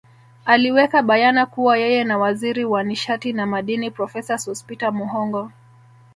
Aliweka 0.45 1.01
bayana 1.03 1.45
kuwa 1.45 1.77
yeye 1.77 2.03
na 2.03 2.17
Waziri 2.17 2.65
wa 2.65 2.83
nishati 2.83 3.33
na 3.33 3.45
Madini 3.45 3.91
Profesa 3.91 4.37
Sospeter 4.37 4.93
Muhongo 4.93 5.51